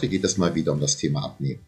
[0.00, 1.66] Heute geht es mal wieder um das Thema Abnehmen.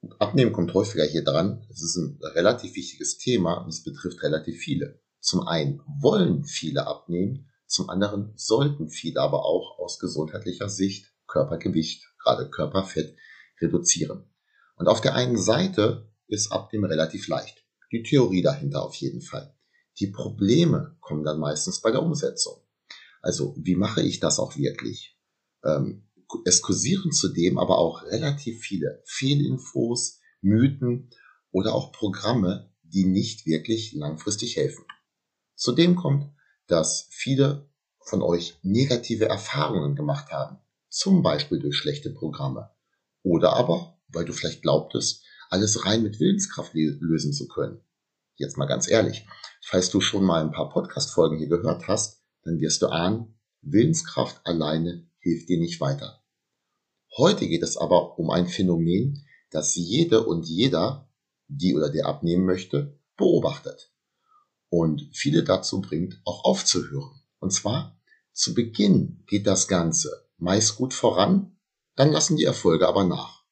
[0.00, 1.64] Und Abnehmen kommt häufiger hier dran.
[1.70, 5.00] Es ist ein relativ wichtiges Thema und es betrifft relativ viele.
[5.20, 12.04] Zum einen wollen viele abnehmen, zum anderen sollten viele aber auch aus gesundheitlicher Sicht Körpergewicht,
[12.18, 13.16] gerade Körperfett,
[13.60, 14.24] reduzieren.
[14.74, 17.64] Und auf der einen Seite ist Abnehmen relativ leicht.
[17.92, 19.54] Die Theorie dahinter auf jeden Fall.
[20.00, 22.60] Die Probleme kommen dann meistens bei der Umsetzung.
[23.22, 25.16] Also, wie mache ich das auch wirklich?
[25.62, 26.09] Ähm,
[26.44, 31.10] es kursieren zudem aber auch relativ viele Fehlinfos, Mythen
[31.50, 34.84] oder auch Programme, die nicht wirklich langfristig helfen.
[35.54, 36.32] Zudem kommt,
[36.66, 37.70] dass viele
[38.00, 40.58] von euch negative Erfahrungen gemacht haben,
[40.88, 42.70] zum Beispiel durch schlechte Programme.
[43.22, 47.80] Oder aber, weil du vielleicht glaubtest, alles rein mit Willenskraft lösen zu können.
[48.36, 49.26] Jetzt mal ganz ehrlich,
[49.62, 54.40] falls du schon mal ein paar Podcast-Folgen hier gehört hast, dann wirst du ahnen, Willenskraft
[54.44, 56.19] alleine hilft dir nicht weiter.
[57.20, 61.12] Heute geht es aber um ein Phänomen, das jede und jeder,
[61.48, 63.92] die oder der abnehmen möchte, beobachtet
[64.70, 67.20] und viele dazu bringt, auch aufzuhören.
[67.38, 68.00] Und zwar,
[68.32, 71.58] zu Beginn geht das Ganze meist gut voran,
[71.94, 73.44] dann lassen die Erfolge aber nach.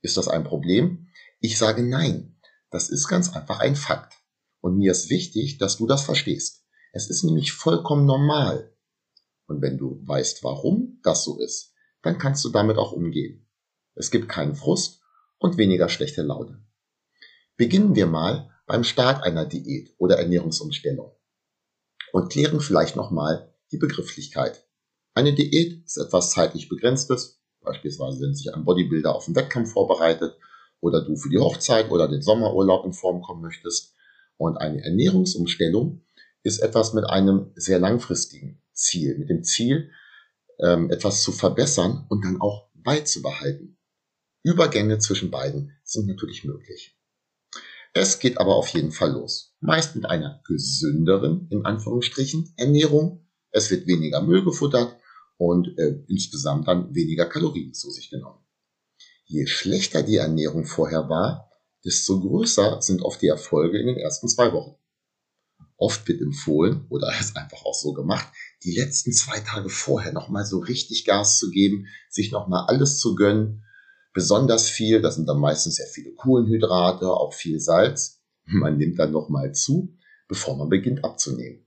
[0.00, 1.10] Ist das ein Problem?
[1.38, 2.40] Ich sage nein.
[2.70, 4.14] Das ist ganz einfach ein Fakt.
[4.62, 6.64] Und mir ist wichtig, dass du das verstehst.
[6.94, 8.74] Es ist nämlich vollkommen normal.
[9.48, 11.69] Und wenn du weißt, warum das so ist,
[12.02, 13.46] dann kannst du damit auch umgehen.
[13.94, 15.02] Es gibt keinen Frust
[15.38, 16.64] und weniger schlechte Laune.
[17.56, 21.12] Beginnen wir mal beim Start einer Diät oder Ernährungsumstellung
[22.12, 24.64] und klären vielleicht nochmal die Begrifflichkeit.
[25.14, 30.36] Eine Diät ist etwas zeitlich Begrenztes, beispielsweise wenn sich ein Bodybuilder auf einen Wettkampf vorbereitet
[30.80, 33.94] oder du für die Hochzeit oder den Sommerurlaub in Form kommen möchtest.
[34.36, 36.02] Und eine Ernährungsumstellung
[36.42, 39.90] ist etwas mit einem sehr langfristigen Ziel, mit dem Ziel,
[40.62, 43.78] ähm, etwas zu verbessern und dann auch beizubehalten.
[44.42, 46.96] Übergänge zwischen beiden sind natürlich möglich.
[47.92, 49.54] Es geht aber auf jeden Fall los.
[49.60, 53.26] Meist mit einer gesünderen, in Anführungsstrichen, Ernährung.
[53.50, 54.96] Es wird weniger Müll gefuttert
[55.38, 58.38] und äh, insgesamt dann weniger Kalorien zu sich genommen.
[59.24, 61.50] Je schlechter die Ernährung vorher war,
[61.84, 64.76] desto größer sind oft die Erfolge in den ersten zwei Wochen.
[65.76, 68.32] Oft wird empfohlen oder ist einfach auch so gemacht,
[68.64, 73.14] die letzten zwei Tage vorher nochmal so richtig Gas zu geben, sich nochmal alles zu
[73.14, 73.64] gönnen.
[74.12, 78.20] Besonders viel, das sind dann meistens sehr viele Kohlenhydrate, auch viel Salz.
[78.44, 79.96] Man nimmt dann nochmal zu,
[80.28, 81.66] bevor man beginnt abzunehmen.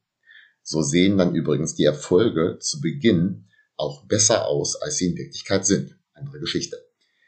[0.61, 5.65] So sehen dann übrigens die Erfolge zu Beginn auch besser aus, als sie in Wirklichkeit
[5.65, 5.97] sind.
[6.13, 6.77] Andere Geschichte.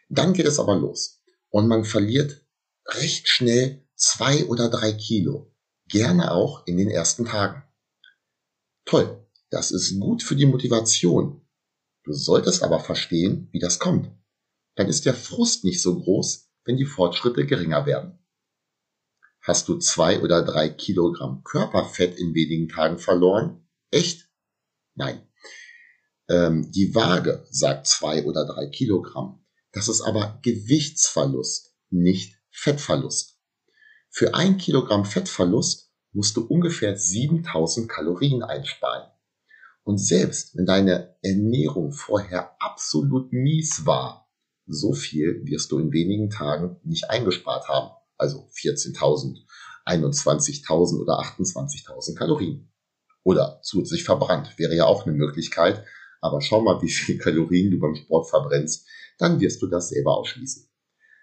[0.10, 1.22] Dann geht es aber los.
[1.50, 2.46] Und man verliert
[2.88, 5.52] recht schnell zwei oder drei Kilo.
[5.88, 7.64] Gerne auch in den ersten Tagen.
[8.86, 9.25] Toll.
[9.56, 11.40] Das ist gut für die Motivation.
[12.04, 14.12] Du solltest aber verstehen, wie das kommt.
[14.76, 18.20] Dann ist der Frust nicht so groß, wenn die Fortschritte geringer werden.
[19.42, 23.66] Hast du zwei oder drei Kilogramm Körperfett in wenigen Tagen verloren?
[23.92, 24.28] Echt?
[24.94, 25.26] Nein.
[26.28, 29.46] Ähm, die Waage sagt zwei oder drei Kilogramm.
[29.72, 33.40] Das ist aber Gewichtsverlust, nicht Fettverlust.
[34.10, 39.15] Für ein Kilogramm Fettverlust musst du ungefähr 7000 Kalorien einsparen.
[39.86, 44.28] Und selbst wenn deine Ernährung vorher absolut mies war,
[44.66, 47.92] so viel wirst du in wenigen Tagen nicht eingespart haben.
[48.18, 49.38] Also 14.000,
[49.86, 52.72] 21.000 oder 28.000 Kalorien.
[53.24, 55.86] Oder zusätzlich verbrannt wäre ja auch eine Möglichkeit.
[56.20, 58.88] Aber schau mal, wie viel Kalorien du beim Sport verbrennst,
[59.20, 60.68] dann wirst du das selber ausschließen.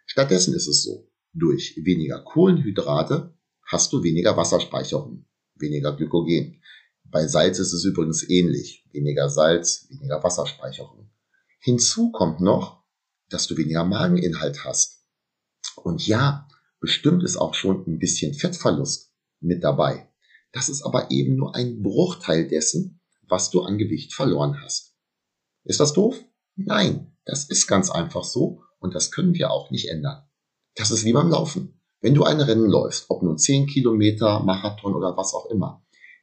[0.07, 3.35] Stattdessen ist es so, durch weniger Kohlenhydrate
[3.67, 5.27] hast du weniger Wasserspeicherung,
[5.57, 6.63] weniger Glykogen.
[7.13, 8.87] Bei Salz ist es übrigens ähnlich.
[8.91, 11.11] Weniger Salz, weniger Wasserspeicherung.
[11.61, 12.83] Hinzu kommt noch,
[13.29, 15.05] dass du weniger Mageninhalt hast.
[15.77, 16.49] Und ja,
[16.81, 20.09] bestimmt ist auch schon ein bisschen Fettverlust mit dabei.
[20.53, 24.95] Das ist aber eben nur ein Bruchteil dessen, was du an Gewicht verloren hast.
[25.65, 26.17] Ist das doof?
[26.57, 30.25] Nein, das ist ganz einfach so und das können wir auch nicht ändern.
[30.77, 31.79] Das ist wie beim Laufen.
[32.01, 35.82] Wenn du ein Rennen läufst, ob nur 10 Kilometer, Marathon oder was auch immer,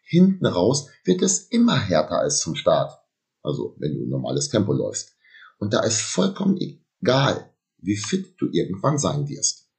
[0.09, 2.99] hinten raus wird es immer härter als zum Start.
[3.43, 5.15] Also wenn du ein normales Tempo läufst.
[5.59, 9.69] Und da ist vollkommen egal, wie fit du irgendwann sein wirst.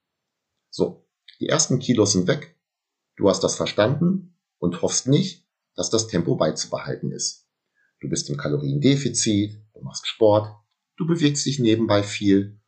[0.70, 1.08] So,
[1.40, 2.56] die ersten Kilos sind weg.
[3.16, 7.48] Du hast das verstanden und hoffst nicht, dass das Tempo beizubehalten ist.
[8.00, 10.54] Du bist im Kaloriendefizit, du machst Sport,
[10.96, 12.60] du bewegst dich nebenbei viel,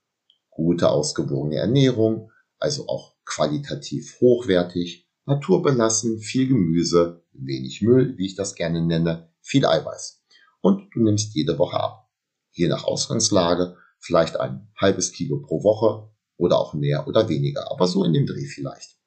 [0.50, 8.54] gute ausgewogene Ernährung, also auch qualitativ hochwertig, naturbelassen, viel Gemüse, wenig Müll, wie ich das
[8.54, 10.22] gerne nenne, viel Eiweiß.
[10.60, 12.10] Und du nimmst jede Woche ab.
[12.52, 17.86] Je nach Ausgangslage vielleicht ein halbes Kilo pro Woche oder auch mehr oder weniger, aber
[17.86, 18.98] so in dem Dreh vielleicht.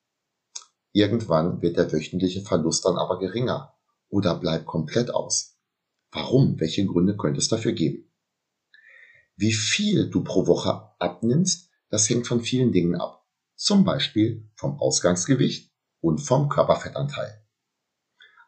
[0.92, 3.76] Irgendwann wird der wöchentliche Verlust dann aber geringer
[4.08, 5.58] oder bleibt komplett aus.
[6.12, 6.60] Warum?
[6.60, 8.10] Welche Gründe könnte es dafür geben?
[9.36, 13.28] Wie viel du pro Woche abnimmst, das hängt von vielen Dingen ab.
[13.56, 17.45] Zum Beispiel vom Ausgangsgewicht und vom Körperfettanteil.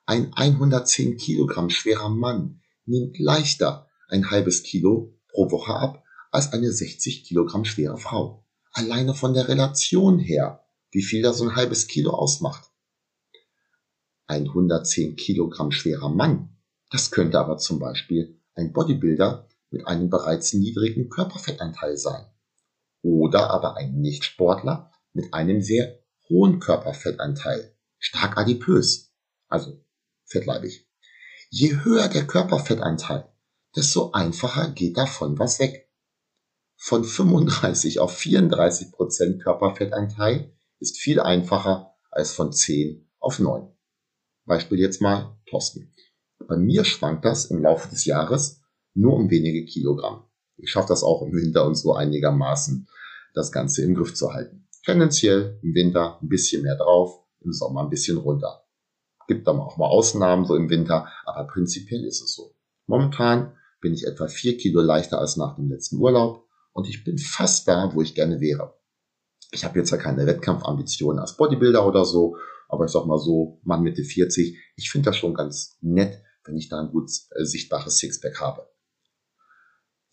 [0.09, 6.01] Ein 110 Kilogramm schwerer Mann nimmt leichter ein halbes Kilo pro Woche ab
[6.31, 8.45] als eine 60 Kilogramm schwere Frau.
[8.71, 12.71] Alleine von der Relation her, wie viel da so ein halbes Kilo ausmacht.
[14.27, 16.55] Ein 110 Kilogramm schwerer Mann,
[16.89, 22.25] das könnte aber zum Beispiel ein Bodybuilder mit einem bereits niedrigen Körperfettanteil sein.
[23.01, 25.99] Oder aber ein Nichtsportler mit einem sehr
[26.29, 29.13] hohen Körperfettanteil, stark adipös,
[29.49, 29.83] also
[30.27, 30.87] fettleibig.
[31.49, 33.31] Je höher der Körperfettanteil,
[33.75, 35.89] desto einfacher geht davon was weg.
[36.75, 43.71] Von 35 auf 34 Prozent Körperfettanteil ist viel einfacher als von 10 auf 9.
[44.45, 45.93] Beispiel jetzt mal Thorsten.
[46.47, 48.61] Bei mir schwankt das im Laufe des Jahres
[48.93, 50.23] nur um wenige Kilogramm.
[50.57, 52.87] Ich schaffe das auch im Winter und so einigermaßen,
[53.33, 54.67] das Ganze im Griff zu halten.
[54.83, 58.66] Tendenziell im Winter ein bisschen mehr drauf, im Sommer ein bisschen runter.
[59.27, 62.55] Gibt dann auch mal Ausnahmen so im Winter, aber prinzipiell ist es so.
[62.85, 67.17] Momentan bin ich etwa vier Kilo leichter als nach dem letzten Urlaub und ich bin
[67.17, 68.73] fast da, wo ich gerne wäre.
[69.51, 72.37] Ich habe jetzt ja keine Wettkampfambitionen als Bodybuilder oder so,
[72.69, 76.57] aber ich sag mal so, Mann Mitte 40, ich finde das schon ganz nett, wenn
[76.57, 78.69] ich da ein gut äh, sichtbares Sixpack habe.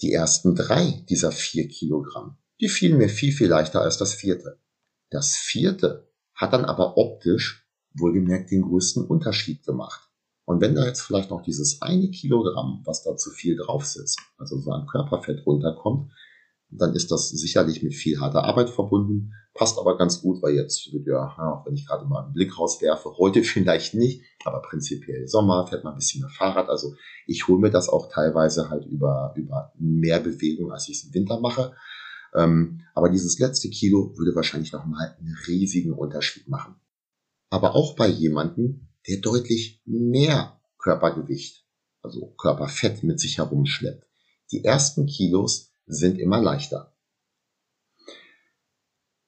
[0.02, 4.60] Die ersten drei dieser vier Kilogramm, die fielen mir viel, viel leichter als das vierte.
[5.10, 7.63] Das vierte hat dann aber optisch
[7.94, 10.08] wohlgemerkt den größten Unterschied gemacht.
[10.46, 14.20] Und wenn da jetzt vielleicht noch dieses eine Kilogramm, was da zu viel drauf sitzt,
[14.37, 16.11] also so ein Körperfett runterkommt,
[16.70, 19.32] dann ist das sicherlich mit viel harter Arbeit verbunden.
[19.55, 23.43] Passt aber ganz gut, weil jetzt ja, wenn ich gerade mal einen Blick rauswerfe, heute
[23.44, 26.69] vielleicht nicht, aber prinzipiell Sommer fährt man ein bisschen mehr Fahrrad.
[26.69, 26.94] Also
[27.26, 31.14] ich hole mir das auch teilweise halt über, über mehr Bewegung, als ich es im
[31.14, 31.75] Winter mache.
[32.35, 36.75] Ähm, aber dieses letzte Kilo würde wahrscheinlich nochmal einen riesigen Unterschied machen.
[37.54, 41.64] Aber auch bei jemandem, der deutlich mehr Körpergewicht,
[42.02, 44.04] also Körperfett mit sich herumschleppt.
[44.50, 46.96] Die ersten Kilos sind immer leichter.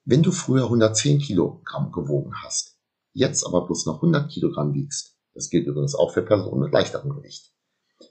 [0.03, 2.77] Wenn du früher 110 Kilogramm gewogen hast,
[3.13, 7.11] jetzt aber bloß noch 100 Kilogramm wiegst, das gilt übrigens auch für Personen mit leichterem
[7.11, 7.53] Gewicht,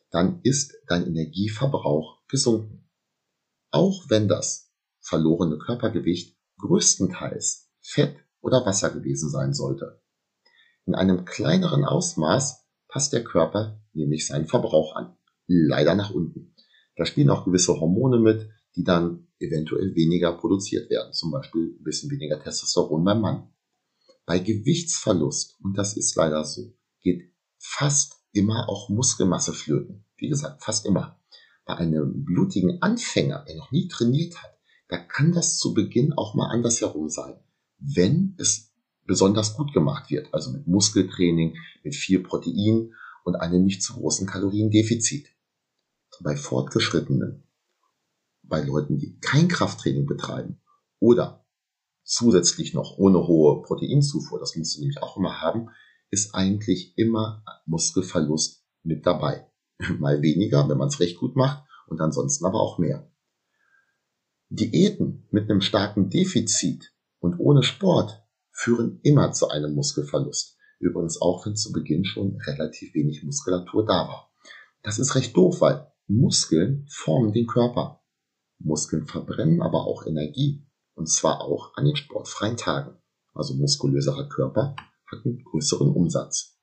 [0.09, 2.89] dann ist dein Energieverbrauch gesunken.
[3.71, 10.01] Auch wenn das verlorene Körpergewicht größtenteils Fett oder Wasser gewesen sein sollte.
[10.87, 15.17] In einem kleineren Ausmaß passt der Körper nämlich seinen Verbrauch an,
[15.47, 16.55] leider nach unten.
[16.97, 21.13] Da spielen auch gewisse Hormone mit, die dann eventuell weniger produziert werden.
[21.13, 23.49] Zum Beispiel ein bisschen weniger Testosteron beim Mann.
[24.25, 30.05] Bei Gewichtsverlust, und das ist leider so, geht fast immer auch Muskelmasse flöten.
[30.17, 31.21] Wie gesagt, fast immer.
[31.65, 34.57] Bei einem blutigen Anfänger, der noch nie trainiert hat,
[34.89, 37.35] da kann das zu Beginn auch mal andersherum sein.
[37.79, 38.73] Wenn es
[39.07, 42.95] besonders gut gemacht wird, also mit Muskeltraining, mit viel Protein
[43.25, 45.29] und einem nicht zu großen Kaloriendefizit
[46.21, 47.45] bei Fortgeschrittenen,
[48.43, 50.61] bei Leuten, die kein Krafttraining betreiben
[50.99, 51.45] oder
[52.05, 55.71] zusätzlich noch ohne hohe Proteinzufuhr, das musst du nämlich auch immer haben,
[56.11, 59.51] ist eigentlich immer Muskelverlust mit dabei.
[59.99, 63.11] Mal weniger, wenn man es recht gut macht und ansonsten aber auch mehr.
[64.49, 68.23] Diäten mit einem starken Defizit und ohne Sport
[68.57, 70.57] führen immer zu einem Muskelverlust.
[70.79, 74.31] Übrigens auch, wenn zu Beginn schon relativ wenig Muskulatur da war.
[74.83, 78.03] Das ist recht doof, weil Muskeln formen den Körper.
[78.59, 80.67] Muskeln verbrennen aber auch Energie.
[80.95, 82.97] Und zwar auch an den sportfreien Tagen.
[83.35, 84.75] Also muskulöserer Körper
[85.07, 86.59] hat einen größeren Umsatz.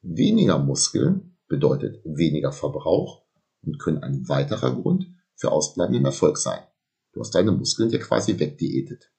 [0.00, 3.26] Weniger Muskeln bedeutet weniger Verbrauch
[3.62, 6.62] und können ein weiterer Grund für ausbleibenden Erfolg sein.
[7.12, 9.13] Du hast deine Muskeln dir quasi wegdiätet.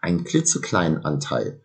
[0.00, 1.64] Ein klitzekleinen Anteil,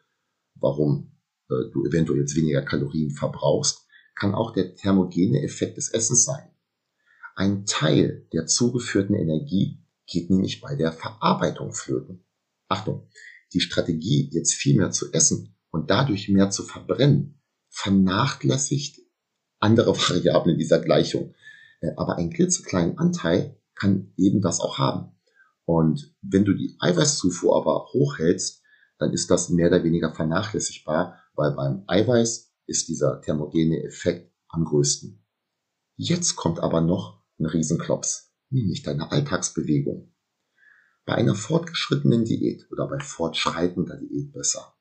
[0.55, 1.17] warum
[1.49, 6.49] äh, du eventuell jetzt weniger Kalorien verbrauchst, kann auch der thermogene Effekt des Essens sein.
[7.35, 12.25] Ein Teil der zugeführten Energie geht nämlich bei der Verarbeitung flöten.
[12.67, 13.09] Achtung,
[13.53, 18.99] die Strategie, jetzt viel mehr zu essen und dadurch mehr zu verbrennen, vernachlässigt
[19.59, 21.33] andere Variablen dieser Gleichung.
[21.81, 25.11] Äh, aber ein klitzekleinen Anteil kann eben das auch haben.
[25.65, 28.61] Und wenn du die Eiweißzufuhr aber hochhältst,
[28.97, 34.65] dann ist das mehr oder weniger vernachlässigbar, weil beim Eiweiß ist dieser thermogene Effekt am
[34.65, 35.23] größten.
[35.95, 40.13] Jetzt kommt aber noch ein Riesenklops, nämlich deine Alltagsbewegung.
[41.05, 44.75] Bei einer fortgeschrittenen Diät oder bei fortschreitender Diät besser,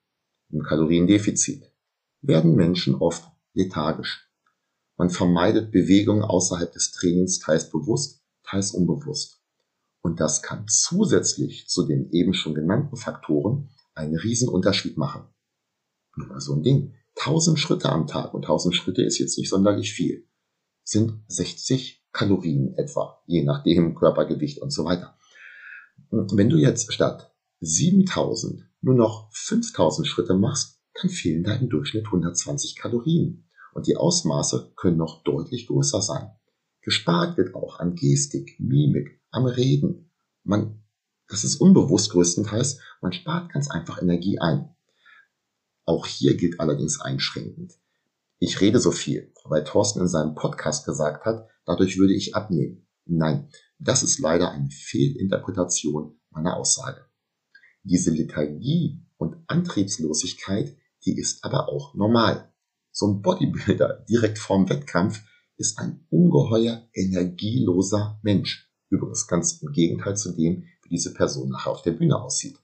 [0.50, 1.72] im Kaloriendefizit,
[2.20, 3.24] werden Menschen oft
[3.54, 4.28] lethargisch.
[4.96, 9.41] Man vermeidet Bewegungen außerhalb des Trainings teils bewusst, teils unbewusst.
[10.02, 15.28] Und das kann zusätzlich zu den eben schon genannten Faktoren einen riesen Unterschied machen.
[16.16, 16.94] Nur mal so ein Ding.
[17.18, 20.28] 1000 Schritte am Tag und 1000 Schritte ist jetzt nicht sonderlich viel.
[20.82, 25.16] Sind 60 Kalorien etwa, je nachdem Körpergewicht und so weiter.
[26.10, 32.06] Wenn du jetzt statt 7000 nur noch 5000 Schritte machst, dann fehlen da im Durchschnitt
[32.06, 33.48] 120 Kalorien.
[33.72, 36.30] Und die Ausmaße können noch deutlich größer sein.
[36.82, 40.10] Gespart wird auch an Gestik, Mimik, am Reden.
[40.44, 40.82] Man,
[41.28, 44.74] das ist unbewusst größtenteils, man spart ganz einfach Energie ein.
[45.84, 47.74] Auch hier gilt allerdings einschränkend.
[48.38, 52.86] Ich rede so viel, weil Thorsten in seinem Podcast gesagt hat, dadurch würde ich abnehmen.
[53.04, 53.48] Nein,
[53.78, 57.04] das ist leider eine Fehlinterpretation meiner Aussage.
[57.82, 62.52] Diese Lethargie und Antriebslosigkeit, die ist aber auch normal.
[62.92, 65.22] So ein Bodybuilder direkt vorm Wettkampf
[65.56, 68.71] ist ein ungeheuer energieloser Mensch.
[68.92, 72.58] Übrigens ganz im Gegenteil zu dem, wie diese Person nachher auf der Bühne aussieht.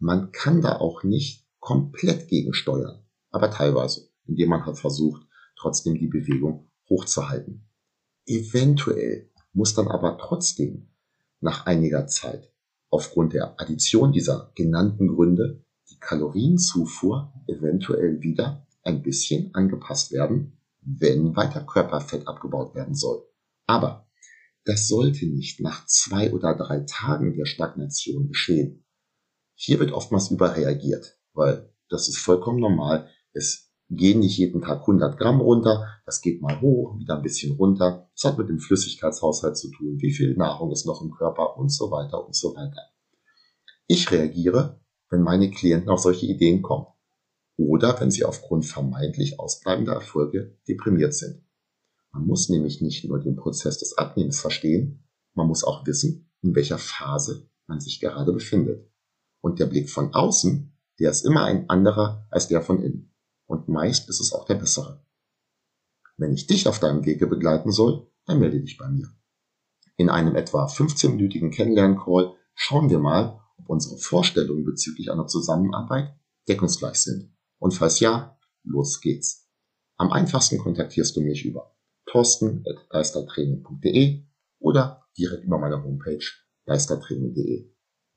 [0.00, 5.22] Man kann da auch nicht komplett gegensteuern, aber teilweise, indem man halt versucht,
[5.56, 7.68] trotzdem die Bewegung hochzuhalten.
[8.26, 10.88] Eventuell muss dann aber trotzdem
[11.40, 12.52] nach einiger Zeit
[12.90, 21.36] aufgrund der Addition dieser genannten Gründe die Kalorienzufuhr eventuell wieder ein bisschen angepasst werden, wenn
[21.36, 23.22] weiter Körperfett abgebaut werden soll.
[23.66, 24.01] Aber
[24.64, 28.84] das sollte nicht nach zwei oder drei Tagen der Stagnation geschehen.
[29.54, 33.08] Hier wird oftmals überreagiert, weil das ist vollkommen normal.
[33.32, 37.56] Es gehen nicht jeden Tag 100 Gramm runter, das geht mal hoch, wieder ein bisschen
[37.56, 38.10] runter.
[38.14, 41.70] Das hat mit dem Flüssigkeitshaushalt zu tun, wie viel Nahrung ist noch im Körper und
[41.70, 42.90] so weiter und so weiter.
[43.86, 46.86] Ich reagiere, wenn meine Klienten auf solche Ideen kommen
[47.56, 51.44] oder wenn sie aufgrund vermeintlich ausbleibender Erfolge deprimiert sind.
[52.12, 55.02] Man muss nämlich nicht nur den Prozess des Abnehmens verstehen,
[55.34, 58.90] man muss auch wissen, in welcher Phase man sich gerade befindet.
[59.40, 63.14] Und der Blick von außen, der ist immer ein anderer als der von innen.
[63.46, 65.04] Und meist ist es auch der bessere.
[66.16, 69.08] Wenn ich dich auf deinem Wege begleiten soll, dann melde dich bei mir.
[69.96, 76.14] In einem etwa 15-minütigen Kennenlern-Call schauen wir mal, ob unsere Vorstellungen bezüglich einer Zusammenarbeit
[76.48, 77.34] deckungsgleich sind.
[77.58, 79.48] Und falls ja, los geht's.
[79.96, 81.71] Am einfachsten kontaktierst du mich über
[82.12, 84.24] torsten.geistertraining.de
[84.58, 86.24] oder direkt über meine Homepage
[86.66, 87.72] geistertraining.de.